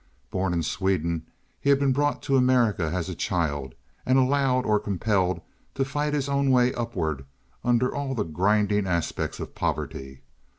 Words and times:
Born 0.31 0.51
in 0.51 0.63
Sweden, 0.63 1.27
he 1.59 1.69
had 1.69 1.77
been 1.77 1.93
brought 1.93 2.23
to 2.23 2.35
America 2.35 2.89
as 2.91 3.07
a 3.07 3.13
child, 3.13 3.75
and 4.03 4.17
allowed 4.17 4.65
or 4.65 4.79
compelled 4.79 5.41
to 5.75 5.85
fight 5.85 6.15
his 6.15 6.27
own 6.27 6.49
way 6.49 6.73
upward 6.73 7.23
under 7.63 7.93
all 7.93 8.15
the 8.15 8.23
grinding 8.23 8.87
aspects 8.87 9.39
of 9.39 9.53
poverty. 9.53 10.21